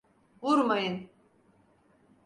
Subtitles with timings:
[0.41, 1.09] Vurmayın!